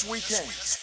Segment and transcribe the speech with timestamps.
[0.00, 0.81] weekend.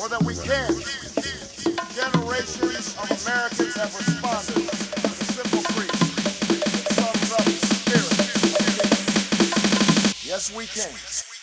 [0.00, 0.70] Or that we can.
[1.94, 5.90] Generations of Americans have responded to the simple creed.
[10.24, 11.35] Yes, we can.